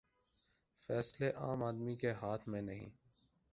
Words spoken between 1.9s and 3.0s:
کے ہاتھ میں نہیں۔